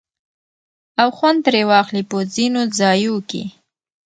او 1.01 1.09
خوند 1.17 1.39
ترې 1.45 1.63
واخلي 1.71 2.03
په 2.11 2.17
ځينو 2.33 2.61
ځايو 2.79 3.15
کې 3.29 3.43